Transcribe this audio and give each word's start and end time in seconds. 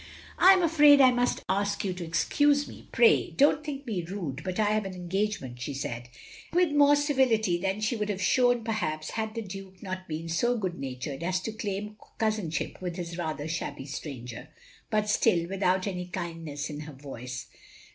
"I 0.39 0.53
am 0.53 0.63
afraid 0.63 0.99
I 0.99 1.11
must 1.11 1.43
ask 1.47 1.85
you 1.85 1.93
to 1.93 2.03
excuse 2.03 2.67
me. 2.67 2.87
Pray 2.91 3.29
don't 3.29 3.63
think 3.63 3.85
me 3.85 4.01
rude, 4.03 4.41
but 4.43 4.59
I 4.59 4.71
have 4.71 4.83
an 4.85 4.95
engage 4.95 5.39
ment," 5.39 5.61
she 5.61 5.75
said, 5.75 6.09
with 6.53 6.71
more 6.71 6.95
civility 6.95 7.59
than 7.59 7.81
she 7.81 7.95
would 7.95 8.09
have 8.09 8.19
shown, 8.19 8.63
perhaps, 8.63 9.11
had 9.11 9.35
the 9.35 9.43
Duke 9.43 9.83
not 9.83 10.07
been 10.07 10.27
so 10.27 10.57
good 10.57 10.79
natured 10.79 11.21
as 11.21 11.39
to 11.41 11.51
claim 11.51 11.97
cousinship 12.17 12.81
with 12.81 12.95
this 12.95 13.15
rather 13.15 13.47
shabby 13.47 13.85
stranger; 13.85 14.49
but 14.89 15.07
still, 15.07 15.47
without 15.47 15.85
any 15.85 16.07
kindness 16.07 16.71
in 16.71 16.79
her 16.79 16.93
voice. 16.93 17.45